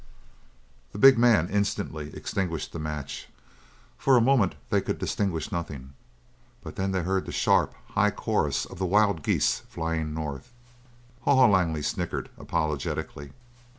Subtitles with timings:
[0.93, 3.27] The big man instantly extinguished the match.
[3.99, 5.93] For a moment they could distinguish nothing,
[6.63, 10.51] but then they heard the sharp, high chorus of the wild geese flying north.
[11.21, 13.33] Haw Haw Langley snickered apologetically.